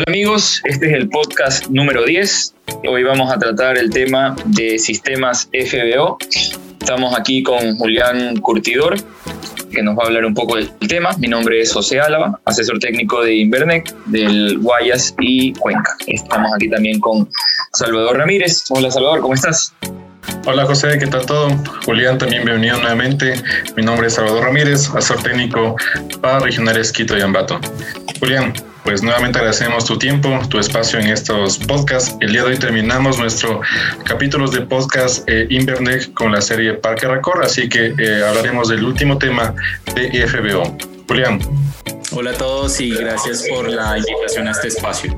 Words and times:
Hola 0.00 0.12
amigos, 0.12 0.62
este 0.64 0.86
es 0.86 0.92
el 0.94 1.10
podcast 1.10 1.66
número 1.68 2.06
10. 2.06 2.54
Hoy 2.88 3.02
vamos 3.02 3.30
a 3.30 3.38
tratar 3.38 3.76
el 3.76 3.90
tema 3.90 4.34
de 4.46 4.78
sistemas 4.78 5.50
FBO. 5.52 6.16
Estamos 6.80 7.14
aquí 7.18 7.42
con 7.42 7.76
Julián 7.76 8.38
Curtidor, 8.38 8.96
que 9.70 9.82
nos 9.82 9.98
va 9.98 10.04
a 10.04 10.06
hablar 10.06 10.24
un 10.24 10.32
poco 10.32 10.56
del 10.56 10.70
tema. 10.88 11.10
Mi 11.18 11.28
nombre 11.28 11.60
es 11.60 11.74
José 11.74 12.00
Álava, 12.00 12.40
asesor 12.46 12.78
técnico 12.78 13.22
de 13.22 13.34
Invernec, 13.34 13.94
del 14.06 14.60
Guayas 14.60 15.14
y 15.20 15.52
Cuenca. 15.52 15.94
Estamos 16.06 16.50
aquí 16.54 16.70
también 16.70 16.98
con 16.98 17.28
Salvador 17.74 18.16
Ramírez. 18.16 18.64
Hola 18.70 18.90
Salvador, 18.90 19.20
¿cómo 19.20 19.34
estás? 19.34 19.74
Hola 20.46 20.64
José, 20.64 20.96
¿qué 20.98 21.08
tal 21.08 21.26
todo? 21.26 21.50
Julián, 21.84 22.16
también 22.16 22.46
bienvenido 22.46 22.78
nuevamente. 22.78 23.34
Mi 23.76 23.82
nombre 23.82 24.06
es 24.06 24.14
Salvador 24.14 24.44
Ramírez, 24.44 24.88
asesor 24.94 25.22
técnico 25.22 25.76
para 26.22 26.38
Regionales 26.38 26.90
Quito 26.90 27.18
y 27.18 27.20
Ambato. 27.20 27.60
Julián, 28.18 28.54
pues 28.90 29.04
nuevamente 29.04 29.38
agradecemos 29.38 29.84
tu 29.84 29.96
tiempo, 29.96 30.36
tu 30.48 30.58
espacio 30.58 30.98
en 30.98 31.06
estos 31.06 31.58
podcasts. 31.58 32.16
El 32.18 32.32
día 32.32 32.42
de 32.42 32.48
hoy 32.48 32.58
terminamos 32.58 33.20
nuestro 33.20 33.60
capítulos 34.04 34.50
de 34.50 34.62
podcast 34.62 35.22
eh, 35.30 35.46
Invernec 35.48 36.12
con 36.12 36.32
la 36.32 36.40
serie 36.40 36.74
Parque 36.74 37.06
Racor, 37.06 37.44
así 37.44 37.68
que 37.68 37.94
eh, 37.96 38.24
hablaremos 38.26 38.68
del 38.68 38.82
último 38.82 39.16
tema 39.16 39.54
de 39.94 40.26
FBO. 40.26 40.76
Julián. 41.06 41.38
Hola 42.10 42.32
a 42.32 42.34
todos 42.34 42.80
y 42.80 42.90
gracias 42.90 43.46
por 43.48 43.68
la 43.68 43.96
invitación 43.96 44.48
a 44.48 44.50
este 44.50 44.66
espacio. 44.66 45.16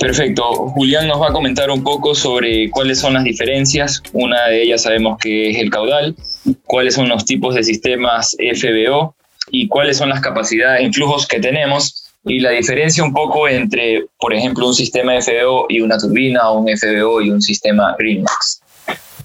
Perfecto. 0.00 0.42
Julián 0.74 1.06
nos 1.06 1.22
va 1.22 1.28
a 1.28 1.32
comentar 1.32 1.70
un 1.70 1.84
poco 1.84 2.16
sobre 2.16 2.68
cuáles 2.70 2.98
son 2.98 3.14
las 3.14 3.22
diferencias. 3.22 4.02
Una 4.12 4.48
de 4.48 4.62
ellas 4.62 4.82
sabemos 4.82 5.18
que 5.18 5.52
es 5.52 5.58
el 5.58 5.70
caudal, 5.70 6.16
cuáles 6.64 6.94
son 6.94 7.08
los 7.08 7.24
tipos 7.24 7.54
de 7.54 7.62
sistemas 7.62 8.36
FBO 8.40 9.14
y 9.52 9.68
cuáles 9.68 9.98
son 9.98 10.08
las 10.08 10.20
capacidades 10.20 10.82
en 10.82 10.92
flujos 10.92 11.28
que 11.28 11.38
tenemos 11.38 12.05
y 12.26 12.40
la 12.40 12.50
diferencia 12.50 13.04
un 13.04 13.12
poco 13.12 13.48
entre, 13.48 14.06
por 14.18 14.34
ejemplo, 14.34 14.66
un 14.66 14.74
sistema 14.74 15.20
FBO 15.20 15.66
y 15.68 15.80
una 15.80 15.96
turbina 15.96 16.50
o 16.50 16.60
un 16.60 16.76
FBO 16.76 17.20
y 17.22 17.30
un 17.30 17.40
sistema 17.40 17.94
Greenbox. 17.98 18.62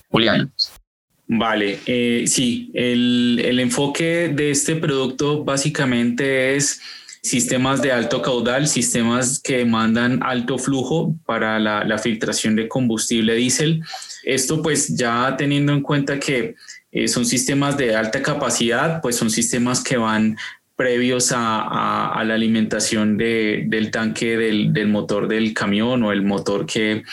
Julián. 0.10 0.52
Vale, 1.28 1.80
eh, 1.86 2.26
sí, 2.28 2.70
el, 2.74 3.42
el 3.44 3.60
enfoque 3.60 4.30
de 4.34 4.52
este 4.52 4.76
producto 4.76 5.44
básicamente 5.44 6.56
es 6.56 6.82
sistemas 7.22 7.82
de 7.82 7.92
alto 7.92 8.22
caudal, 8.22 8.68
sistemas 8.68 9.40
que 9.40 9.60
demandan 9.60 10.22
alto 10.24 10.58
flujo 10.58 11.16
para 11.26 11.60
la, 11.60 11.84
la, 11.84 11.98
filtración 11.98 12.56
de 12.56 12.68
combustible 12.68 13.36
diésel. 13.36 13.82
Esto 14.24 14.62
pues 14.62 14.96
ya 14.96 15.36
teniendo 15.38 15.72
en 15.72 15.82
cuenta 15.82 16.20
que 16.20 16.56
eh, 16.92 17.08
son 17.08 17.26
sistemas 17.26 17.78
de 17.78 17.96
alta 17.96 18.22
capacidad, 18.22 19.02
pues 19.02 19.16
son 19.16 19.30
sistemas 19.30 19.82
que 19.84 19.98
van 19.98 20.36
previos 20.82 21.32
a, 21.32 22.24
la 22.26 22.34
alimentación 22.34 23.16
del 23.16 23.92
tanque 23.92 24.36
del, 24.36 24.88
motor 24.88 25.28
del 25.28 25.54
camión 25.54 26.02
o 26.02 26.12
el 26.12 26.24
motor 26.24 26.66
que 26.66 27.04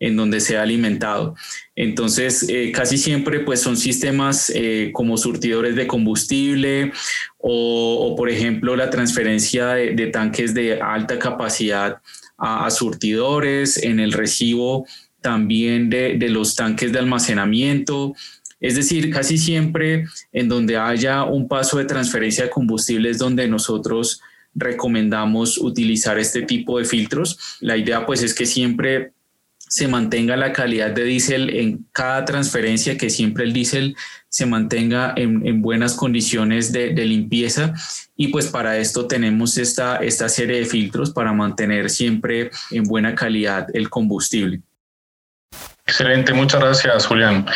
en 0.00 0.16
donde 0.16 0.40
se 0.40 0.56
ha 0.56 0.62
alimentado. 0.62 1.34
Entonces, 1.76 2.46
eh, 2.48 2.72
casi 2.74 2.96
siempre 2.96 3.40
pues 3.40 3.60
son 3.60 3.76
sistemas 3.76 4.50
eh, 4.54 4.92
como 4.94 5.18
surtidores 5.18 5.76
de 5.76 5.86
combustible 5.86 6.90
o, 7.36 8.14
por 8.16 8.30
ejemplo, 8.30 8.76
la 8.76 8.88
transferencia 8.88 9.74
de, 9.74 10.06
tanques 10.06 10.54
de 10.54 10.80
alta 10.80 11.18
capacidad 11.18 11.98
a, 12.38 12.70
surtidores, 12.70 13.76
en 13.76 14.00
el 14.00 14.12
recibo 14.12 14.86
también 15.20 15.90
de, 15.90 16.16
de 16.16 16.30
los 16.30 16.56
tanques 16.56 16.92
de 16.92 16.98
almacenamiento, 16.98 18.14
es 18.60 18.74
decir, 18.74 19.10
casi 19.10 19.38
siempre 19.38 20.06
en 20.32 20.48
donde 20.48 20.76
haya 20.76 21.24
un 21.24 21.48
paso 21.48 21.78
de 21.78 21.84
transferencia 21.84 22.44
de 22.44 22.50
combustible 22.50 23.10
es 23.10 23.18
donde 23.18 23.46
nosotros 23.48 24.20
recomendamos 24.54 25.58
utilizar 25.58 26.18
este 26.18 26.42
tipo 26.42 26.78
de 26.78 26.84
filtros. 26.84 27.38
La 27.60 27.76
idea 27.76 28.04
pues 28.04 28.22
es 28.22 28.34
que 28.34 28.46
siempre 28.46 29.12
se 29.68 29.86
mantenga 29.86 30.36
la 30.36 30.52
calidad 30.52 30.90
de 30.90 31.04
diésel 31.04 31.50
en 31.50 31.86
cada 31.92 32.24
transferencia, 32.24 32.96
que 32.96 33.10
siempre 33.10 33.44
el 33.44 33.52
diésel 33.52 33.96
se 34.28 34.46
mantenga 34.46 35.12
en, 35.16 35.62
buenas 35.62 35.94
condiciones 35.94 36.72
de, 36.72 36.90
limpieza. 36.92 37.74
Y 38.16 38.28
pues 38.28 38.46
para 38.46 38.78
esto 38.78 39.06
tenemos 39.06 39.58
esta, 39.58 39.98
esta 39.98 40.28
serie 40.28 40.58
de 40.58 40.64
filtros 40.64 41.10
para 41.10 41.32
mantener 41.32 41.90
siempre 41.90 42.50
en 42.70 42.84
buena 42.84 43.14
calidad 43.14 43.68
el 43.74 43.90
combustible. 43.90 44.62
Excelente, 45.88 46.34
muchas 46.34 46.60
gracias 46.60 47.06
Julián. 47.06 47.46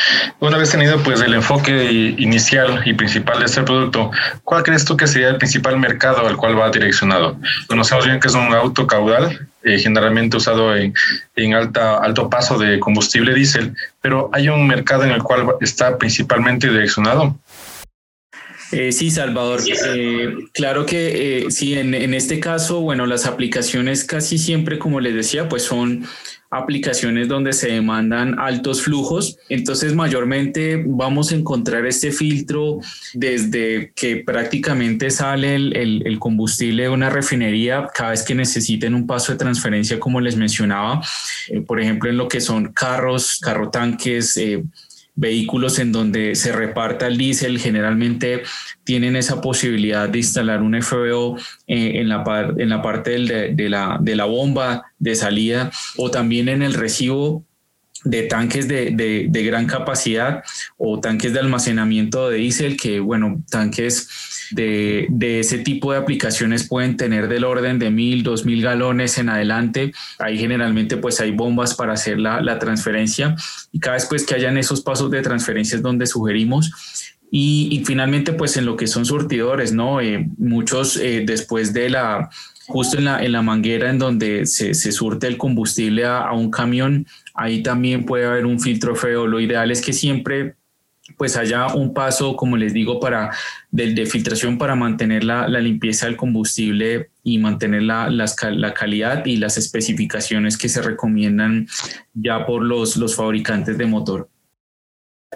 Una 0.41 0.57
vez 0.57 0.71
tenido 0.71 0.99
pues 1.03 1.21
el 1.21 1.35
enfoque 1.35 2.15
inicial 2.17 2.81
y 2.87 2.95
principal 2.95 3.41
de 3.41 3.45
este 3.45 3.63
producto, 3.63 4.11
¿cuál 4.43 4.63
crees 4.63 4.87
tú 4.87 4.97
que 4.97 5.07
sería 5.07 5.29
el 5.29 5.37
principal 5.37 5.79
mercado 5.79 6.27
al 6.27 6.39
cual 6.39 6.59
va 6.59 6.71
direccionado? 6.71 7.37
Conocemos 7.67 8.07
bien 8.07 8.21
que 8.21 8.29
es 8.29 8.35
un 8.35 8.55
auto 8.55 8.87
caudal, 8.87 9.47
eh, 9.65 9.79
generalmente 9.79 10.39
usado 10.39 10.75
en, 10.75 10.95
en, 11.37 11.53
alta, 11.53 11.99
alto 11.99 12.31
paso 12.31 12.59
de 12.59 12.81
combustible 12.81 13.35
diésel, 13.35 13.75
pero 14.01 14.31
¿hay 14.33 14.49
un 14.49 14.67
mercado 14.67 15.05
en 15.05 15.11
el 15.11 15.23
cual 15.23 15.49
está 15.61 15.99
principalmente 15.99 16.71
direccionado? 16.71 17.37
Eh, 18.73 18.93
sí, 18.93 19.11
Salvador. 19.11 19.61
Eh, 19.95 20.35
claro 20.55 20.87
que 20.87 21.49
sí, 21.51 21.75
en, 21.75 21.93
en 21.93 22.15
este 22.15 22.41
caso, 22.41 22.81
bueno, 22.81 23.05
las 23.05 23.27
aplicaciones 23.27 24.05
casi 24.05 24.39
siempre, 24.39 24.79
como 24.79 25.01
les 25.01 25.15
decía, 25.15 25.51
pues 25.51 25.65
son 25.65 26.07
aplicaciones 26.53 27.29
donde 27.29 27.55
se 27.55 27.69
demandan 27.73 28.39
altos 28.39 28.83
flujos. 28.83 29.39
Entonces, 29.49 29.95
mayormente 29.95 30.85
vamos 30.87 31.33
a 31.33 31.35
encontrar 31.35 31.87
este 31.87 32.13
filtro 32.13 32.79
desde 33.15 33.91
que 33.97 34.19
prácticamente 34.19 35.11
sale 35.11 35.55
el, 35.55 36.19
combustible 36.19 36.85
de 36.85 36.89
una 36.91 37.09
refinería 37.09 37.89
cada 37.93 38.11
vez 38.11 38.23
que 38.23 38.35
necesiten 38.35 38.95
un 38.95 39.07
paso 39.07 39.33
de 39.33 39.39
transferencia, 39.39 39.99
como 39.99 40.21
les 40.21 40.37
mencionaba, 40.37 41.01
eh, 41.49 41.63
por 41.63 41.81
ejemplo, 41.81 42.11
en 42.11 42.19
lo 42.19 42.29
que 42.29 42.41
son 42.41 42.73
carros, 42.73 43.41
carro 43.43 43.71
tanques, 43.71 44.37
eh, 44.37 44.63
vehículos 45.15 45.79
en 45.79 45.93
donde 45.93 46.35
se 46.35 46.53
reparta 46.53 47.07
el 47.07 47.19
diésel 47.19 47.59
generalmente 47.59 48.43
tienen 48.85 49.15
esa 49.17 49.41
posibilidad 49.41 50.09
de 50.09 50.19
instalar 50.19 50.63
un 50.63 50.81
FBO 50.83 51.37
eh, 51.67 52.01
en, 52.01 52.09
la 52.09 52.25
en 52.57 52.69
la 52.69 52.83
parte 52.83 53.19
la, 53.19 53.99
de 54.01 54.17
la 54.17 54.25
bomba 54.25 54.85
de 54.99 55.15
salida 55.15 55.71
o 55.97 56.11
también 56.11 56.49
en 56.49 56.63
el 56.63 56.75
recibo 56.75 57.45
de 58.05 58.23
tanques 58.25 58.69
de, 58.69 58.91
de, 59.29 59.43
gran 59.45 59.67
capacidad 59.67 60.43
o 60.77 61.01
tanques 61.01 61.33
de 61.33 61.41
almacenamiento 61.41 62.29
de 62.29 62.39
diésel, 62.39 62.77
que 62.77 63.01
bueno, 63.01 63.43
tanques 63.51 64.09
de, 64.51 65.07
de, 65.11 65.41
ese 65.41 65.59
tipo 65.59 65.93
de 65.93 65.99
aplicaciones 65.99 66.69
pueden 66.69 66.97
tener 66.97 67.29
del 67.29 67.45
orden 67.45 67.79
de 67.79 67.91
mil, 67.91 68.23
dos 68.23 68.45
mil 68.45 68.63
galones 68.63 69.19
en 69.19 69.29
adelante. 69.29 69.93
Ahí 70.19 70.39
generalmente 70.39 70.97
pues 70.97 71.21
hay 71.21 71.31
bombas 71.31 71.75
para 71.75 71.93
hacer 71.93 72.19
la, 72.19 72.41
la 72.41 72.59
transferencia 72.59 73.37
y 73.71 73.79
cada 73.79 73.97
vez 73.97 74.07
pues 74.07 74.25
que 74.25 74.35
hayan 74.35 74.57
esos 74.57 74.81
pasos 74.81 75.11
de 75.11 75.23
transferencia 75.23 75.77
es 75.77 75.83
donde 75.83 76.07
sugerimos 76.07 76.73
y, 77.35 77.69
y, 77.71 77.83
finalmente, 77.87 78.35
pues 78.35 78.59
en 78.59 78.67
lo 78.67 78.77
que 78.77 78.87
son 78.87 79.07
surtidores, 79.07 79.73
¿no? 79.73 80.03
Eh, 80.03 80.29
muchos 80.37 80.99
eh, 80.99 81.25
después 81.27 81.73
de 81.73 81.89
la, 81.89 82.29
justo 82.73 82.97
en 82.97 83.05
la, 83.05 83.23
en 83.23 83.33
la 83.33 83.43
manguera 83.43 83.91
en 83.91 83.99
donde 83.99 84.47
se, 84.47 84.73
se 84.73 84.93
surte 84.93 85.27
el 85.27 85.37
combustible 85.37 86.07
a, 86.07 86.21
a, 86.21 86.33
un 86.33 86.51
camión, 86.51 87.07
ahí 87.35 87.63
también 87.63 88.07
puede 88.07 88.25
haber 88.25 88.47
un 88.47 88.59
filtro 88.59 88.97
feo. 88.97 89.27
Lo 89.27 89.41
ideal 89.41 89.71
es 89.71 89.83
que 89.83 89.93
siempre 89.93 90.55
pues 91.19 91.37
haya 91.37 91.75
un 91.75 91.93
paso, 91.93 92.35
como 92.35 92.57
les 92.57 92.73
digo, 92.73 92.99
para 92.99 93.31
de, 93.71 93.93
de 93.93 94.07
filtración 94.07 94.57
para 94.57 94.75
mantener 94.75 95.23
la, 95.23 95.47
la, 95.49 95.61
limpieza 95.61 96.07
del 96.07 96.17
combustible 96.17 97.11
y 97.23 97.37
mantener 97.37 97.83
la, 97.83 98.09
la, 98.09 98.73
calidad 98.73 99.27
y 99.27 99.37
las 99.37 99.59
especificaciones 99.59 100.57
que 100.57 100.71
se 100.71 100.81
recomiendan 100.81 101.67
ya 102.15 102.47
por 102.47 102.63
los, 102.63 102.97
los 102.97 103.15
fabricantes 103.15 103.77
de 103.77 103.85
motor. 103.85 104.31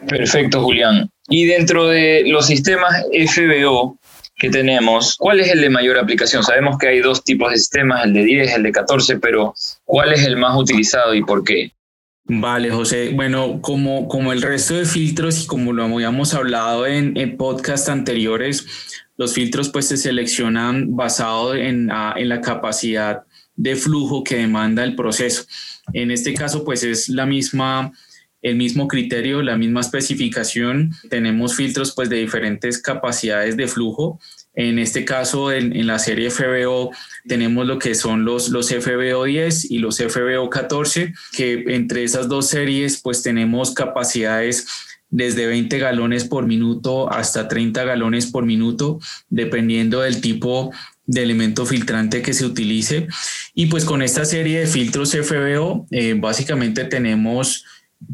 Perfecto, 0.09 0.63
Julián. 0.63 1.11
Y 1.29 1.45
dentro 1.45 1.87
de 1.87 2.23
los 2.27 2.47
sistemas 2.47 3.05
FBO 3.13 3.99
que 4.37 4.51
tenemos, 4.51 5.17
¿cuál 5.17 5.41
es 5.41 5.51
el 5.51 5.63
de 5.63 5.71
mayor 5.71 5.99
aplicación? 5.99 6.43
Sabemos 6.45 6.77
que 6.79 6.89
hay 6.89 7.01
dos 7.01 7.25
tipos 7.25 7.51
de 7.51 7.59
sistemas, 7.59 8.05
el 8.05 8.13
de 8.13 8.25
10, 8.25 8.55
el 8.57 8.63
de 8.65 8.73
14, 8.73 9.19
pero 9.19 9.55
¿cuál 9.85 10.13
es 10.13 10.25
el 10.25 10.37
más 10.37 10.57
utilizado 10.57 11.15
y 11.15 11.23
por 11.23 11.43
qué? 11.43 11.73
Vale, 12.25 12.71
José. 12.71 13.13
Bueno, 13.15 13.61
como, 13.63 14.09
como 14.09 14.33
el 14.33 14.43
resto 14.43 14.75
de 14.75 14.85
filtros 14.85 15.45
y 15.45 15.47
como 15.47 15.73
lo 15.73 15.85
habíamos 15.85 16.35
hablado 16.35 16.87
en, 16.87 17.17
en 17.17 17.37
podcast 17.37 17.89
anteriores, 17.89 18.67
los 19.17 19.33
filtros 19.33 19.71
pues 19.71 19.89
se 19.89 19.97
seleccionan 19.97 20.97
basado 20.97 21.55
en, 21.55 21.91
en 22.17 22.29
la 22.29 22.41
capacidad 22.43 23.23
de 23.55 23.77
flujo 23.77 24.23
que 24.23 24.37
demanda 24.37 24.85
el 24.85 24.97
proceso. 24.97 25.45
En 25.93 26.11
este 26.11 26.35
caso 26.35 26.65
pues 26.65 26.83
es 26.83 27.09
la 27.09 27.27
misma 27.27 27.93
el 28.47 28.55
mismo 28.55 28.87
criterio, 28.87 29.43
la 29.43 29.57
misma 29.57 29.81
especificación. 29.81 30.93
Tenemos 31.11 31.57
filtros 31.57 31.93
pues 31.95 32.09
de 32.09 32.17
diferentes 32.17 32.81
capacidades 32.81 33.57
de 33.57 33.67
flujo. 33.67 34.21
En 34.55 34.79
este 34.79 35.05
caso, 35.05 35.51
en, 35.51 35.87
la 35.87 35.99
serie 35.99 36.31
FBO, 36.31 36.93
tenemos 37.27 37.67
lo 37.67 37.79
que 37.81 37.97
son 37.97 38.25
los, 38.25 38.49
los 38.49 38.69
FBO 38.69 39.25
10 39.25 39.71
y 39.71 39.79
los 39.79 39.99
FBO 39.99 40.49
14, 40.49 41.13
que 41.33 41.65
entre 41.75 42.05
esas 42.05 42.29
dos 42.29 42.47
series 42.47 43.01
pues 43.03 43.23
tenemos 43.23 43.73
capacidades 43.73 44.67
desde 45.11 45.47
20 45.47 45.79
galones 45.79 46.25
por 46.25 46.47
minuto 46.47 47.13
hasta 47.13 47.49
30 47.49 47.85
galones 47.85 48.27
por 48.27 48.47
minuto, 48.47 49.01
dependiendo 49.29 50.01
del 50.03 50.21
tipo 50.21 50.71
de 51.05 51.23
elemento 51.23 51.67
filtrante 51.67 52.23
que 52.23 52.33
se 52.33 52.47
utilice. 52.47 53.09
Y 53.55 53.67
pues 53.67 53.85
con 53.85 54.03
esta 54.03 54.25
serie 54.25 54.61
de 54.61 54.67
filtros 54.69 55.17
FBO, 55.17 55.87
eh, 55.91 56.15
básicamente 56.17 56.85
tenemos 56.85 57.65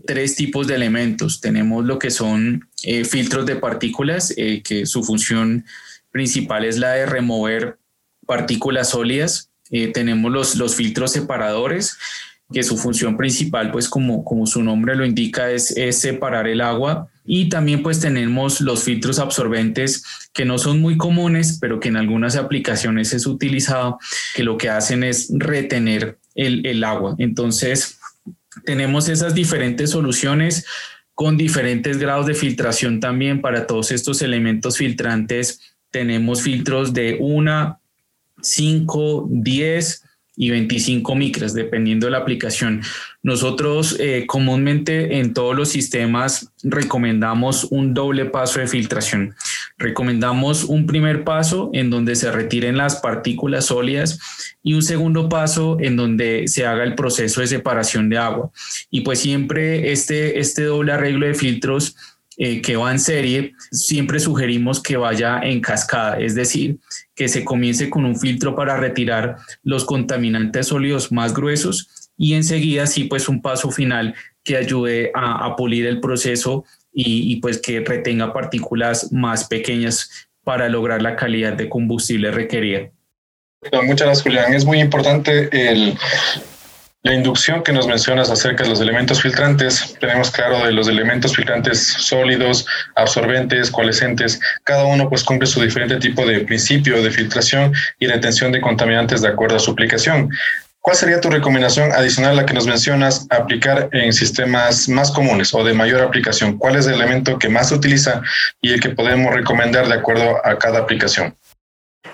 tres 0.06 0.36
tipos 0.36 0.66
de 0.66 0.74
elementos. 0.74 1.40
Tenemos 1.40 1.84
lo 1.84 1.98
que 1.98 2.10
son 2.10 2.68
eh, 2.84 3.04
filtros 3.04 3.46
de 3.46 3.56
partículas, 3.56 4.32
eh, 4.36 4.62
que 4.62 4.86
su 4.86 5.02
función 5.02 5.64
principal 6.10 6.64
es 6.64 6.78
la 6.78 6.92
de 6.92 7.06
remover 7.06 7.78
partículas 8.26 8.90
sólidas. 8.90 9.50
tenemos 9.94 10.30
los, 10.30 10.56
los 10.56 10.74
filtros 10.74 11.12
separadores, 11.12 11.96
que 12.52 12.62
su 12.62 12.76
función 12.76 13.16
principal, 13.16 13.70
pues 13.70 13.88
como, 13.88 14.24
como 14.24 14.46
su 14.46 14.62
nombre 14.62 14.94
lo 14.94 15.06
indica, 15.06 15.50
es, 15.50 15.74
es 15.76 15.98
separar 15.98 16.46
el 16.46 16.60
agua 16.60 17.08
y 17.24 17.48
también 17.48 17.82
pues 17.82 18.00
tenemos 18.00 18.60
los 18.60 18.82
filtros 18.82 19.18
absorbentes 19.18 20.04
que 20.32 20.44
no 20.44 20.58
son 20.58 20.80
muy 20.80 20.96
comunes, 20.96 21.58
pero 21.60 21.78
que 21.78 21.88
en 21.88 21.96
algunas 21.96 22.36
aplicaciones 22.36 23.12
es 23.12 23.26
utilizado, 23.26 23.98
que 24.34 24.42
lo 24.42 24.58
que 24.58 24.70
hacen 24.70 25.04
es 25.04 25.30
retener 25.32 26.18
el, 26.34 26.82
agua. 26.82 27.14
Entonces, 27.18 27.98
tenemos 28.64 29.08
esas 29.08 29.34
diferentes 29.34 29.90
soluciones 29.90 30.66
con 31.14 31.36
diferentes 31.36 31.98
grados 31.98 32.26
de 32.26 32.34
filtración 32.34 33.00
también 33.00 33.40
para 33.40 33.66
todos 33.66 33.92
estos 33.92 34.22
elementos 34.22 34.78
filtrantes. 34.78 35.60
Tenemos 35.90 36.42
filtros 36.42 36.92
de 36.94 37.18
1, 37.20 37.80
5, 38.40 39.28
10 39.30 40.04
y 40.36 40.50
25 40.50 41.14
micras, 41.14 41.52
dependiendo 41.54 42.06
de 42.06 42.12
la 42.12 42.18
aplicación. 42.18 42.82
Nosotros 43.22 43.96
eh, 44.00 44.24
comúnmente 44.26 45.18
en 45.18 45.34
todos 45.34 45.54
los 45.54 45.68
sistemas 45.68 46.50
recomendamos 46.62 47.64
un 47.64 47.92
doble 47.92 48.24
paso 48.24 48.60
de 48.60 48.66
filtración. 48.66 49.34
Recomendamos 49.78 50.64
un 50.64 50.86
primer 50.86 51.24
paso 51.24 51.70
en 51.72 51.90
donde 51.90 52.14
se 52.14 52.30
retiren 52.30 52.76
las 52.76 52.96
partículas 52.96 53.66
sólidas 53.66 54.18
y 54.62 54.74
un 54.74 54.82
segundo 54.82 55.28
paso 55.28 55.76
en 55.80 55.96
donde 55.96 56.48
se 56.48 56.66
haga 56.66 56.84
el 56.84 56.94
proceso 56.94 57.40
de 57.40 57.46
separación 57.46 58.08
de 58.08 58.18
agua. 58.18 58.50
Y 58.90 59.00
pues 59.00 59.20
siempre 59.20 59.92
este, 59.92 60.38
este 60.38 60.64
doble 60.64 60.92
arreglo 60.92 61.26
de 61.26 61.34
filtros 61.34 61.96
eh, 62.38 62.62
que 62.62 62.76
va 62.76 62.90
en 62.90 62.98
serie, 62.98 63.54
siempre 63.70 64.18
sugerimos 64.18 64.82
que 64.82 64.96
vaya 64.96 65.40
en 65.42 65.60
cascada, 65.60 66.18
es 66.18 66.34
decir, 66.34 66.78
que 67.14 67.28
se 67.28 67.44
comience 67.44 67.90
con 67.90 68.06
un 68.06 68.18
filtro 68.18 68.56
para 68.56 68.78
retirar 68.78 69.36
los 69.62 69.84
contaminantes 69.84 70.68
sólidos 70.68 71.12
más 71.12 71.34
gruesos 71.34 72.10
y 72.16 72.34
enseguida 72.34 72.86
sí 72.86 73.04
pues 73.04 73.28
un 73.28 73.42
paso 73.42 73.70
final 73.70 74.14
que 74.44 74.56
ayude 74.56 75.12
a, 75.14 75.54
pulir 75.56 75.86
el 75.86 76.00
proceso 76.00 76.64
y, 76.92 77.36
pues 77.40 77.58
que 77.60 77.80
retenga 77.80 78.32
partículas 78.32 79.12
más 79.12 79.46
pequeñas 79.46 80.28
para 80.44 80.68
lograr 80.68 81.02
la 81.02 81.16
calidad 81.16 81.54
de 81.54 81.68
combustible 81.68 82.30
requerida. 82.30 82.90
Muchas 83.84 84.06
gracias, 84.06 84.22
Julián. 84.22 84.54
Es 84.54 84.64
muy 84.64 84.80
importante 84.80 85.48
la 87.04 87.14
inducción 87.14 87.64
que 87.64 87.72
nos 87.72 87.88
mencionas 87.88 88.30
acerca 88.30 88.62
de 88.62 88.70
los 88.70 88.80
elementos 88.80 89.20
filtrantes, 89.20 89.96
tenemos 89.98 90.30
claro 90.30 90.64
de 90.64 90.70
los 90.70 90.86
elementos 90.86 91.34
filtrantes 91.34 91.84
sólidos, 91.84 92.64
absorbentes, 92.94 93.72
coalescentes, 93.72 94.38
cada 94.62 94.84
uno 94.84 95.08
pues 95.08 95.24
cumple 95.24 95.48
su 95.48 95.60
diferente 95.60 95.96
tipo 95.96 96.24
de 96.24 96.40
principio 96.40 97.02
de 97.02 97.10
filtración 97.10 97.72
y 97.98 98.06
retención 98.06 98.52
de 98.52 98.60
contaminantes 98.60 99.20
de 99.20 99.28
acuerdo 99.28 99.56
a 99.56 99.58
su 99.58 99.72
aplicación. 99.72 100.30
¿Cuál 100.82 100.96
sería 100.96 101.20
tu 101.20 101.30
recomendación 101.30 101.92
adicional 101.92 102.32
a 102.32 102.42
la 102.42 102.46
que 102.46 102.54
nos 102.54 102.66
mencionas 102.66 103.28
aplicar 103.30 103.88
en 103.92 104.12
sistemas 104.12 104.88
más 104.88 105.12
comunes 105.12 105.54
o 105.54 105.62
de 105.62 105.72
mayor 105.72 106.00
aplicación? 106.00 106.58
¿Cuál 106.58 106.74
es 106.74 106.88
el 106.88 106.94
elemento 106.94 107.38
que 107.38 107.48
más 107.48 107.68
se 107.68 107.76
utiliza 107.76 108.20
y 108.60 108.72
el 108.72 108.80
que 108.80 108.88
podemos 108.88 109.32
recomendar 109.32 109.86
de 109.86 109.94
acuerdo 109.94 110.44
a 110.44 110.58
cada 110.58 110.80
aplicación? 110.80 111.36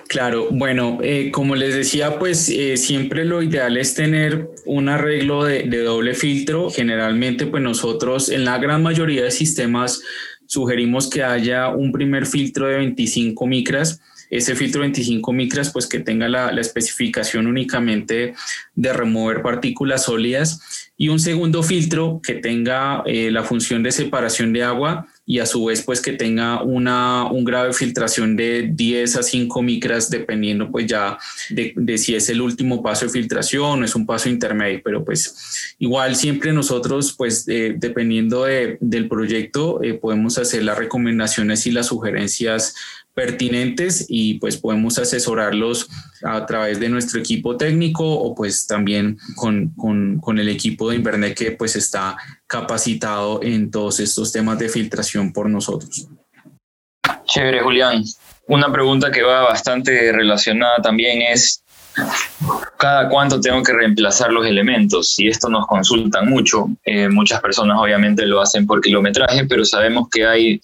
Claro, 0.07 0.49
bueno, 0.51 0.99
eh, 1.03 1.31
como 1.31 1.55
les 1.55 1.75
decía, 1.75 2.19
pues 2.19 2.51
eh, 2.51 2.77
siempre 2.77 3.25
lo 3.25 3.43
ideal 3.43 3.79
es 3.79 3.95
tener 3.95 4.51
un 4.67 4.91
arreglo 4.91 5.45
de, 5.45 5.65
doble 5.65 6.13
filtro. 6.13 6.71
Generalmente, 6.71 7.47
pues 7.47 7.63
nosotros 7.63 8.29
en 8.29 8.45
la 8.45 8.59
gran 8.59 8.83
mayoría 8.83 9.25
de 9.25 9.31
sistemas 9.31 10.03
sugerimos 10.47 11.09
que 11.09 11.23
haya 11.23 11.69
un 11.69 11.91
primer 11.91 12.27
filtro 12.27 12.67
de 12.67 12.77
25 12.77 13.47
micras. 13.47 14.03
Ese 14.31 14.55
filtro 14.55 14.83
25 14.83 15.33
micras, 15.33 15.71
pues 15.73 15.87
que 15.87 16.01
tenga 16.01 16.29
la, 16.29 16.59
especificación 16.59 17.47
únicamente 17.47 18.35
de 18.75 18.93
remover 18.93 19.43
partículas 19.43 20.05
sólidas 20.05 20.89
y 20.97 21.09
un 21.09 21.21
segundo 21.21 21.63
filtro 21.63 22.21
que 22.23 22.35
tenga 22.35 23.03
eh, 23.07 23.31
la 23.31 23.45
función 23.45 23.83
de 23.83 23.93
separación 23.93 24.53
de 24.53 24.65
agua 24.65 25.07
y 25.25 25.39
a 25.39 25.47
su 25.47 25.67
vez 25.67 25.83
pues 25.83 26.01
que 26.01 26.13
tenga 26.13 26.63
una, 26.63 27.31
un 27.31 27.45
grado 27.45 27.67
de 27.67 27.73
filtración 27.73 28.35
de 28.35 28.71
10 28.73 29.17
a 29.17 29.23
5 29.23 29.63
micras 29.63 30.11
dependiendo 30.11 30.71
pues 30.71 30.87
ya 30.87 31.19
de, 31.51 31.73
de, 31.77 31.99
si 31.99 32.15
es 32.15 32.29
el 32.31 32.41
último 32.41 32.83
paso 32.83 33.05
de 33.05 33.13
filtración 33.13 33.81
o 33.81 33.85
es 33.85 33.95
un 33.95 34.07
paso 34.07 34.29
intermedio, 34.29 34.81
pero 34.83 35.05
pues 35.05 35.75
igual 35.79 36.17
siempre 36.17 36.53
nosotros 36.53 37.15
pues 37.17 37.47
dependiendo 37.47 38.45
de, 38.45 38.79
del 38.81 39.09
proyecto 39.09 39.83
eh, 39.83 39.95
podemos 39.95 40.39
hacer 40.39 40.65
las 40.65 40.79
recomendaciones 40.79 41.67
y 41.67 41.71
las 41.71 41.87
sugerencias 41.87 42.75
pertinentes 43.19 44.07
y 44.09 44.35
pues 44.35 44.59
podemos 44.59 44.97
asesorarlos 44.97 45.89
a 46.23 46.47
través 46.47 46.79
de 46.79 46.89
nuestro 46.89 47.19
equipo 47.19 47.57
técnico 47.57 48.05
o 48.05 48.33
pues 48.33 48.65
también 48.65 49.19
con, 49.35 49.73
con, 49.75 50.39
el 50.39 50.49
equipo 50.49 50.89
de 50.89 50.95
Invernet 50.95 51.37
que 51.37 51.51
pues 51.51 51.75
está 51.75 52.17
capacitado 52.47 53.43
en 53.43 53.73
todos 53.73 53.99
estos 53.99 54.31
temas 54.31 54.61
de 54.61 54.69
filtración 54.69 55.33
por 55.33 55.51
nosotros. 55.51 56.07
Chévere, 57.25 57.61
Julián. 57.61 58.05
Una 58.47 58.71
pregunta 58.73 59.11
que 59.11 59.23
va 59.25 59.41
bastante 59.41 60.13
relacionada 60.13 60.77
también 60.81 61.23
es 61.23 61.65
cada 62.79 63.09
cuánto 63.09 63.41
tengo 63.41 63.65
que 63.65 63.73
reemplazar 63.73 64.31
los 64.31 64.47
elementos 64.47 65.19
y 65.19 65.27
esto 65.27 65.49
nos 65.49 65.67
consultan 65.67 66.31
mucho. 66.31 66.69
Eh, 66.85 67.09
muchas 67.09 67.41
personas 67.41 67.79
obviamente 67.81 68.25
lo 68.27 68.41
hacen 68.41 68.65
por 68.65 68.81
kilometraje, 68.81 69.45
pero 69.47 69.65
sabemos 69.65 70.09
que 70.09 70.25
hay 70.25 70.61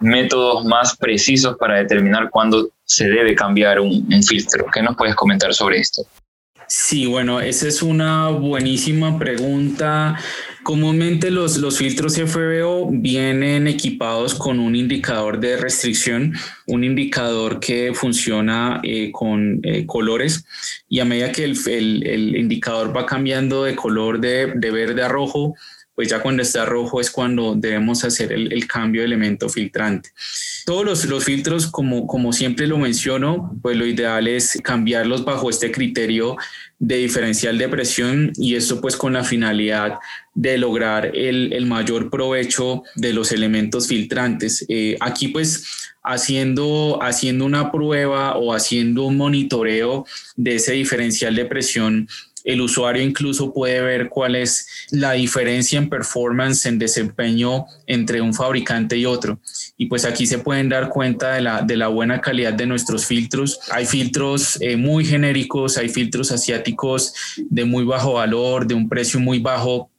métodos 0.00 0.64
más 0.64 0.96
precisos 0.96 1.56
para 1.58 1.76
determinar 1.76 2.30
cuándo 2.30 2.70
se 2.84 3.08
debe 3.08 3.34
cambiar 3.34 3.80
un, 3.80 4.06
filtro. 4.22 4.66
¿Qué 4.72 4.82
nos 4.82 4.96
puedes 4.96 5.14
comentar 5.14 5.52
sobre 5.52 5.78
esto? 5.78 6.02
Sí, 6.70 7.06
bueno, 7.06 7.40
esa 7.40 7.66
es 7.66 7.82
una 7.82 8.28
buenísima 8.28 9.18
pregunta. 9.18 10.18
Comúnmente 10.62 11.30
los, 11.30 11.56
los 11.56 11.78
filtros 11.78 12.16
FBO 12.16 12.90
vienen 12.90 13.66
equipados 13.66 14.34
con 14.34 14.58
un 14.58 14.76
indicador 14.76 15.40
de 15.40 15.56
restricción, 15.56 16.34
un 16.66 16.84
indicador 16.84 17.58
que 17.58 17.92
funciona 17.94 18.80
eh, 18.82 19.10
con 19.10 19.60
eh, 19.62 19.86
colores 19.86 20.44
y 20.86 21.00
a 21.00 21.06
medida 21.06 21.32
que 21.32 21.44
el, 21.44 21.56
el, 21.66 22.36
indicador 22.36 22.94
va 22.94 23.06
cambiando 23.06 23.64
de 23.64 23.74
color 23.74 24.20
de, 24.20 24.52
de 24.54 24.70
verde 24.70 25.02
a 25.02 25.08
rojo, 25.08 25.54
pues 25.98 26.10
ya 26.10 26.22
cuando 26.22 26.44
está 26.44 26.64
rojo 26.64 27.00
es 27.00 27.10
cuando 27.10 27.56
debemos 27.56 28.04
hacer 28.04 28.30
el, 28.30 28.66
cambio 28.68 29.00
de 29.00 29.06
elemento 29.06 29.48
filtrante. 29.48 30.10
Todos 30.64 30.84
los, 30.84 31.04
los, 31.06 31.24
filtros, 31.24 31.66
como, 31.66 32.06
como 32.06 32.32
siempre 32.32 32.68
lo 32.68 32.78
menciono, 32.78 33.58
pues 33.60 33.76
lo 33.76 33.84
ideal 33.84 34.28
es 34.28 34.60
cambiarlos 34.62 35.24
bajo 35.24 35.50
este 35.50 35.72
criterio 35.72 36.36
de 36.78 36.98
diferencial 36.98 37.58
de 37.58 37.68
presión 37.68 38.30
y 38.36 38.54
esto 38.54 38.80
pues 38.80 38.96
con 38.96 39.14
la 39.14 39.24
finalidad 39.24 39.94
de 40.34 40.56
lograr 40.56 41.10
el, 41.16 41.52
el 41.52 41.66
mayor 41.66 42.10
provecho 42.10 42.84
de 42.94 43.12
los 43.12 43.32
elementos 43.32 43.88
filtrantes. 43.88 44.64
Eh, 44.68 44.96
aquí 45.00 45.26
pues 45.26 45.96
haciendo, 46.04 47.00
haciendo 47.02 47.44
una 47.44 47.72
prueba 47.72 48.36
o 48.36 48.54
haciendo 48.54 49.02
un 49.04 49.16
monitoreo 49.16 50.06
de 50.36 50.54
ese 50.54 50.74
diferencial 50.74 51.34
de 51.34 51.44
presión 51.44 52.08
el 52.48 52.62
usuario 52.62 53.02
incluso 53.02 53.52
puede 53.52 53.82
ver 53.82 54.08
cuál 54.08 54.34
es 54.34 54.66
la 54.90 55.12
diferencia 55.12 55.78
en 55.78 55.90
performance, 55.90 56.64
en 56.64 56.78
desempeño 56.78 57.66
entre 57.86 58.22
un 58.22 58.32
fabricante 58.32 58.96
y 58.96 59.04
otro. 59.04 59.38
Y 59.76 59.84
pues 59.84 60.06
aquí 60.06 60.26
se 60.26 60.38
pueden 60.38 60.70
dar 60.70 60.88
cuenta 60.88 61.34
de 61.34 61.42
la, 61.42 61.60
de 61.60 61.76
la 61.76 61.88
buena 61.88 62.22
calidad 62.22 62.54
de 62.54 62.64
nuestros 62.64 63.04
filtros. 63.04 63.60
Hay 63.70 63.84
filtros 63.84 64.56
eh, 64.62 64.78
muy 64.78 65.04
genéricos, 65.04 65.76
hay 65.76 65.90
filtros 65.90 66.32
asiáticos 66.32 67.12
de 67.36 67.66
muy 67.66 67.84
bajo 67.84 68.14
valor, 68.14 68.66
de 68.66 68.72
un 68.72 68.88
precio 68.88 69.20
muy 69.20 69.40
bajo 69.40 69.90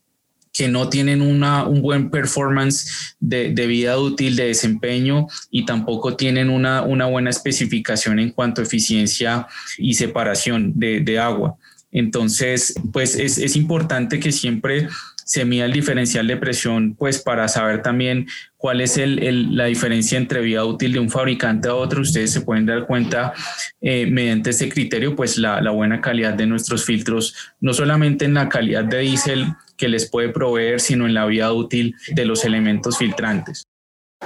que 0.52 0.68
no 0.68 0.90
tienen 0.90 1.22
una, 1.22 1.66
un 1.66 1.84
buen 1.84 2.10
performance 2.10 3.16
de, 3.20 3.52
vida 3.68 4.00
útil, 4.00 4.36
de 4.36 4.48
desempeño 4.48 5.28
y 5.52 5.66
tampoco 5.66 6.16
tienen 6.16 6.50
una, 6.50 6.82
una 6.82 7.06
buena 7.06 7.30
especificación 7.30 8.18
en 8.18 8.32
cuanto 8.32 8.62
a 8.62 8.64
eficiencia 8.64 9.46
y 9.78 9.94
separación 9.94 10.74
de, 10.76 11.02
de 11.02 11.20
agua. 11.20 11.56
Entonces, 11.92 12.76
pues 12.94 13.16
es, 13.16 13.56
importante 13.56 14.20
que 14.20 14.32
siempre 14.32 14.88
se 15.26 15.46
mida 15.46 15.66
el 15.66 15.74
diferencial 15.74 16.28
de 16.28 16.38
presión, 16.38 16.96
pues 16.96 17.20
para 17.20 17.48
saber 17.48 17.82
también 17.82 18.28
cuál 18.58 18.82
es 18.82 18.98
la 18.98 19.66
diferencia 19.66 20.18
entre 20.18 20.42
vida 20.42 20.66
útil 20.66 20.94
de 20.94 21.00
un 21.00 21.10
fabricante 21.10 21.68
a 21.68 21.76
otro. 21.76 22.02
Ustedes 22.02 22.32
se 22.32 22.42
pueden 22.42 22.66
dar 22.66 22.86
cuenta 22.86 23.34
eh, 23.82 24.08
mediante 24.08 24.52
ese 24.52 24.70
criterio, 24.70 25.16
pues 25.16 25.38
la, 25.38 25.60
buena 25.72 26.02
calidad 26.02 26.34
de 26.34 26.48
nuestros 26.48 26.86
filtros, 26.86 27.36
no 27.60 27.74
solamente 27.74 28.26
en 28.26 28.36
la 28.36 28.50
calidad 28.50 28.84
de 28.84 29.00
diésel 29.00 29.54
que 29.78 29.88
les 29.88 30.10
puede 30.10 30.30
proveer, 30.30 30.80
sino 30.80 31.06
en 31.06 31.14
la 31.14 31.26
vida 31.26 31.52
útil 31.54 31.96
de 32.10 32.26
los 32.26 32.44
elementos 32.44 32.98
filtrantes. 32.98 33.68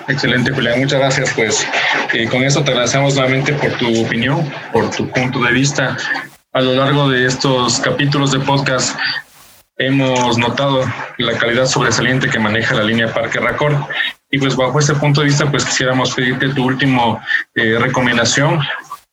Excelente, 0.08 0.51
Julián. 0.51 0.79
Muchas 0.79 1.00
gracias. 1.00 1.34
Pues 1.36 1.67
eh, 2.13 2.27
con 2.27 2.43
eso 2.43 2.63
te 2.63 2.72
agradecemos 2.72 3.15
nuevamente 3.15 3.53
por 3.53 3.72
tu 3.74 4.03
opinión, 4.03 4.51
por 4.72 4.89
tu 4.89 5.08
punto 5.10 5.39
de 5.43 5.51
vista. 5.51 5.98
A 6.53 6.62
lo 6.62 6.75
largo 6.75 7.10
de 7.10 7.25
estos 7.25 7.79
capítulos 7.79 8.31
de 8.31 8.39
podcast 8.39 8.95
hemos 9.77 10.38
notado 10.38 10.83
la 11.17 11.36
calidad 11.38 11.65
sobresaliente 11.65 12.29
que 12.29 12.38
maneja 12.38 12.75
la 12.75 12.83
línea 12.83 13.12
Parque 13.12 13.39
Raccord. 13.39 13.75
Y 14.29 14.38
pues 14.38 14.55
bajo 14.55 14.77
ese 14.77 14.93
punto 14.93 15.22
de 15.22 15.27
vista, 15.27 15.50
pues 15.50 15.65
quisiéramos 15.65 16.13
pedirte 16.13 16.50
tu 16.50 16.65
última 16.65 17.25
eh, 17.55 17.79
recomendación, 17.79 18.60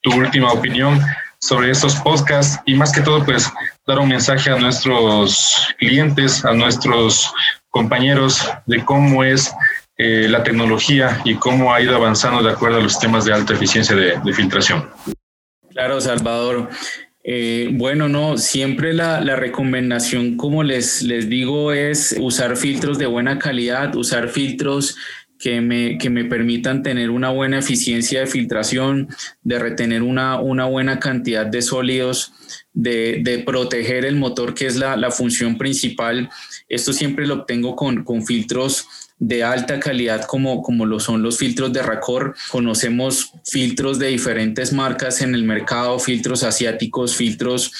tu 0.02 0.12
última 0.12 0.52
opinión 0.52 1.00
sobre 1.40 1.70
estos 1.70 1.96
podcasts 1.96 2.60
y 2.66 2.74
más 2.74 2.92
que 2.92 3.00
todo, 3.00 3.24
pues 3.24 3.50
dar 3.86 3.98
un 3.98 4.08
mensaje 4.08 4.50
a 4.50 4.56
nuestros 4.56 5.74
clientes, 5.78 6.44
a 6.44 6.52
nuestros 6.52 7.32
compañeros 7.70 8.50
de 8.66 8.84
cómo 8.84 9.24
es 9.24 9.50
eh, 9.96 10.26
la 10.28 10.42
tecnología 10.42 11.20
y 11.24 11.36
cómo 11.36 11.72
ha 11.72 11.80
ido 11.80 11.96
avanzando 11.96 12.42
de 12.42 12.50
acuerdo 12.50 12.78
a 12.78 12.82
los 12.82 12.98
temas 12.98 13.24
de 13.24 13.32
alta 13.32 13.54
eficiencia 13.54 13.96
de, 13.96 14.32
filtración. 14.34 14.90
Claro, 15.70 16.00
Salvador. 16.02 16.68
Eh, 17.22 17.68
bueno, 17.72 18.08
no, 18.08 18.38
siempre 18.38 18.94
la, 18.94 19.20
recomendación, 19.36 20.36
como 20.36 20.62
les, 20.62 21.02
les 21.02 21.28
digo, 21.28 21.72
es 21.72 22.16
usar 22.18 22.56
filtros 22.56 22.98
de 22.98 23.06
buena 23.06 23.38
calidad, 23.38 23.94
usar 23.94 24.28
filtros 24.28 24.96
que 25.38 25.60
me, 25.60 25.96
que 25.98 26.10
me 26.10 26.24
permitan 26.24 26.82
tener 26.82 27.10
una 27.10 27.30
buena 27.30 27.58
eficiencia 27.58 28.20
de 28.20 28.26
filtración, 28.26 29.08
de 29.42 29.58
retener 29.58 30.02
una, 30.02 30.38
una 30.38 30.66
buena 30.66 30.98
cantidad 30.98 31.46
de 31.46 31.62
sólidos, 31.62 32.32
de, 32.72 33.20
de 33.22 33.38
proteger 33.40 34.04
el 34.04 34.16
motor, 34.16 34.54
que 34.54 34.66
es 34.66 34.76
la, 34.76 34.96
la, 34.96 35.10
función 35.10 35.56
principal. 35.56 36.30
Esto 36.68 36.92
siempre 36.92 37.26
lo 37.26 37.34
obtengo 37.34 37.74
con, 37.74 38.04
con 38.04 38.24
filtros 38.24 38.86
de 39.20 39.44
alta 39.44 39.78
calidad 39.78 40.24
como, 40.24 40.62
como 40.62 40.86
lo 40.86 40.98
son 40.98 41.22
los 41.22 41.38
filtros 41.38 41.72
de 41.72 41.82
Racor. 41.82 42.34
Conocemos 42.50 43.32
filtros 43.44 43.98
de 43.98 44.08
diferentes 44.08 44.72
marcas 44.72 45.20
en 45.20 45.34
el 45.34 45.44
mercado, 45.44 45.98
filtros 45.98 46.42
asiáticos, 46.42 47.14
filtros 47.14 47.70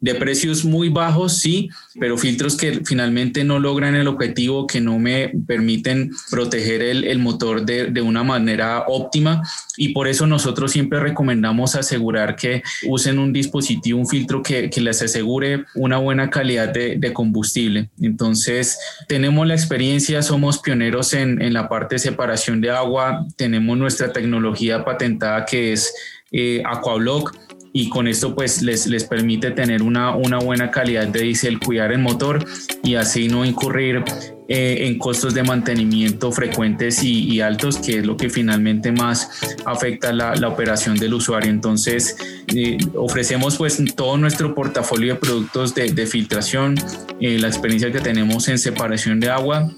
de 0.00 0.14
precios 0.14 0.64
muy 0.64 0.88
bajos, 0.88 1.38
sí, 1.38 1.68
pero 1.98 2.16
filtros 2.16 2.56
que 2.56 2.80
finalmente 2.84 3.44
no 3.44 3.58
logran 3.58 3.94
el 3.94 4.08
objetivo, 4.08 4.66
que 4.66 4.80
no 4.80 4.98
me 4.98 5.30
permiten 5.46 6.10
proteger 6.30 6.82
el, 6.82 7.04
el 7.04 7.18
motor 7.18 7.66
de, 7.66 7.86
de, 7.86 8.00
una 8.00 8.24
manera 8.24 8.84
óptima. 8.88 9.42
Y 9.76 9.90
por 9.90 10.08
eso 10.08 10.26
nosotros 10.26 10.72
siempre 10.72 11.00
recomendamos 11.00 11.74
asegurar 11.74 12.34
que 12.34 12.62
usen 12.88 13.18
un 13.18 13.32
dispositivo, 13.32 13.98
un 13.98 14.08
filtro 14.08 14.42
que, 14.42 14.70
que 14.70 14.80
les 14.80 15.02
asegure 15.02 15.64
una 15.74 15.98
buena 15.98 16.30
calidad 16.30 16.70
de, 16.70 16.96
de, 16.96 17.12
combustible. 17.12 17.90
Entonces, 18.00 18.78
tenemos 19.06 19.46
la 19.46 19.54
experiencia, 19.54 20.22
somos 20.22 20.58
pioneros 20.58 20.89
en, 21.12 21.40
en 21.40 21.52
la 21.52 21.68
parte 21.68 21.96
de 21.96 21.98
separación 22.00 22.60
de 22.60 22.70
agua, 22.70 23.26
tenemos 23.36 23.76
nuestra 23.78 24.12
tecnología 24.12 24.84
patentada 24.84 25.44
que 25.44 25.72
es 25.72 25.94
eh, 26.32 26.62
Aquablock 26.66 27.34
y 27.72 27.88
con 27.88 28.08
esto 28.08 28.34
pues 28.34 28.62
les, 28.62 28.86
les 28.86 29.04
permite 29.04 29.50
tener 29.52 29.82
una, 29.82 30.14
una 30.16 30.38
buena 30.38 30.70
calidad 30.70 31.06
de 31.06 31.20
diésel, 31.22 31.60
cuidar 31.60 31.92
el 31.92 31.98
motor 31.98 32.44
y 32.82 32.96
así 32.96 33.28
no 33.28 33.44
incurrir 33.44 34.02
eh, 34.48 34.88
en 34.88 34.98
costos 34.98 35.32
de 35.32 35.44
mantenimiento 35.44 36.32
frecuentes 36.32 37.04
y, 37.04 37.40
altos, 37.40 37.78
que 37.78 37.98
es 37.98 38.06
lo 38.06 38.16
que 38.16 38.28
finalmente 38.28 38.90
más 38.90 39.30
afecta 39.64 40.12
la, 40.12 40.34
la 40.34 40.48
operación 40.48 40.96
del 40.96 41.14
usuario. 41.14 41.48
Entonces, 41.50 42.16
eh, 42.48 42.76
ofrecemos 42.96 43.56
pues 43.56 43.80
todo 43.94 44.16
nuestro 44.16 44.52
portafolio 44.52 45.14
de 45.14 45.20
productos 45.20 45.72
de, 45.76 45.92
de 45.92 46.04
filtración, 46.04 46.74
eh, 47.20 47.38
la 47.38 47.46
experiencia 47.46 47.92
que 47.92 48.00
tenemos 48.00 48.48
en 48.48 48.58
separación 48.58 49.20
de 49.20 49.30
agua 49.30 49.70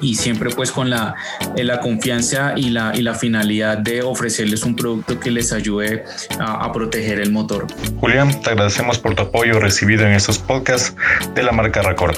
y 0.00 0.14
siempre 0.14 0.50
pues 0.50 0.70
con 0.70 0.90
la, 0.90 1.14
la 1.56 1.80
confianza 1.80 2.54
y 2.56 2.70
la, 2.70 2.92
y 2.94 3.02
la 3.02 3.14
finalidad 3.14 3.78
de 3.78 4.02
ofrecerles 4.02 4.64
un 4.64 4.76
producto 4.76 5.18
que 5.18 5.30
les 5.30 5.52
ayude 5.52 6.04
a, 6.38 6.64
a 6.64 6.72
proteger 6.72 7.20
el 7.20 7.32
motor. 7.32 7.66
Julián, 8.00 8.40
te 8.42 8.50
agradecemos 8.50 8.98
por 8.98 9.14
tu 9.14 9.22
apoyo 9.22 9.58
recibido 9.58 10.06
en 10.06 10.12
estos 10.12 10.38
podcasts 10.38 10.94
de 11.34 11.42
la 11.42 11.52
marca 11.52 11.82
Raccord. 11.82 12.16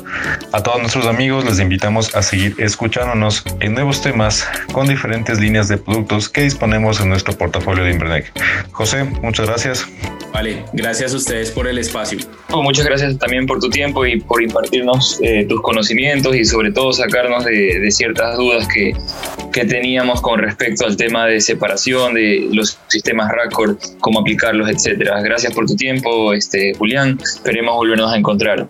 A 0.53 0.63
todos 0.63 0.81
nuestros 0.81 1.07
amigos 1.07 1.45
les 1.45 1.61
invitamos 1.61 2.15
a 2.15 2.23
seguir 2.23 2.55
escuchándonos 2.59 3.45
en 3.61 3.75
nuevos 3.75 4.03
temas 4.03 4.47
con 4.73 4.89
diferentes 4.89 5.41
líneas 5.41 5.69
de 5.69 5.79
productos 5.79 6.29
que 6.29 6.43
disponemos 6.43 7.01
en 7.01 7.09
nuestro 7.09 7.37
portafolio 7.37 7.85
de 7.85 7.93
Invernec. 7.93 8.33
José, 8.73 9.05
muchas 9.05 9.47
gracias. 9.47 9.87
Vale, 10.37 10.67
gracias 10.75 11.15
a 11.15 11.17
ustedes 11.17 11.51
por 11.51 11.67
el 11.67 11.79
espacio. 11.79 12.19
muchas 12.51 12.85
gracias 12.85 13.19
también 13.19 13.47
por 13.47 13.59
tu 13.59 13.71
tiempo 13.71 14.05
y 14.05 14.21
por 14.21 14.43
impartirnos 14.43 15.19
eh, 15.23 15.47
tus 15.49 15.63
conocimientos 15.63 16.37
y 16.37 16.45
sobre 16.45 16.73
todo 16.73 16.93
sacarnos 16.93 17.47
de, 17.47 17.81
de 17.81 17.91
ciertas 17.91 18.37
dudas 18.37 18.69
que, 18.69 18.95
que, 19.51 19.65
teníamos 19.65 20.21
con 20.21 20.39
respecto 20.39 20.85
al 20.85 20.95
tema 20.99 21.25
de 21.25 21.41
separación 21.41 22.13
de 22.13 22.51
los 22.53 22.79
sistemas 22.89 23.33
RACOR, 23.33 23.79
cómo 24.01 24.21
aplicarlos, 24.21 24.69
etcétera. 24.69 25.23
Gracias 25.23 25.55
por 25.55 25.65
tu 25.65 25.75
tiempo, 25.75 26.35
este, 26.35 26.75
Julián. 26.75 27.19
Esperemos 27.19 27.75
volvernos 27.75 28.13
a 28.13 28.19
encontrar. 28.19 28.69